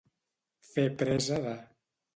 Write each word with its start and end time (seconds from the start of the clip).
Fer 0.71 0.87
presa 1.03 1.41
de. 1.47 1.57